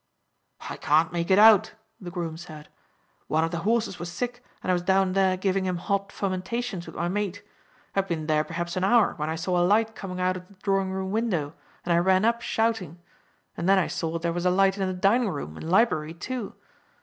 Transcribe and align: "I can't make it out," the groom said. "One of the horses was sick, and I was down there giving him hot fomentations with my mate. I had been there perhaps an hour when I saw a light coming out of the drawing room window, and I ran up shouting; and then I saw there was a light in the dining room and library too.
"I 0.67 0.77
can't 0.77 1.13
make 1.13 1.29
it 1.29 1.37
out," 1.37 1.73
the 1.99 2.09
groom 2.09 2.35
said. 2.35 2.69
"One 3.27 3.43
of 3.43 3.51
the 3.51 3.59
horses 3.59 3.99
was 3.99 4.11
sick, 4.11 4.43
and 4.63 4.71
I 4.71 4.73
was 4.73 4.81
down 4.81 5.13
there 5.13 5.37
giving 5.37 5.63
him 5.65 5.77
hot 5.77 6.11
fomentations 6.11 6.87
with 6.87 6.95
my 6.95 7.07
mate. 7.07 7.43
I 7.95 7.99
had 7.99 8.07
been 8.07 8.25
there 8.25 8.43
perhaps 8.43 8.75
an 8.75 8.83
hour 8.83 9.13
when 9.17 9.29
I 9.29 9.35
saw 9.35 9.59
a 9.59 9.63
light 9.63 9.93
coming 9.93 10.19
out 10.19 10.37
of 10.37 10.47
the 10.47 10.55
drawing 10.55 10.89
room 10.91 11.11
window, 11.11 11.53
and 11.85 11.93
I 11.93 11.99
ran 11.99 12.25
up 12.25 12.41
shouting; 12.41 12.97
and 13.55 13.69
then 13.69 13.77
I 13.77 13.85
saw 13.85 14.17
there 14.17 14.33
was 14.33 14.47
a 14.47 14.49
light 14.49 14.75
in 14.75 14.87
the 14.87 14.93
dining 14.95 15.29
room 15.29 15.55
and 15.55 15.69
library 15.69 16.15
too. 16.15 16.55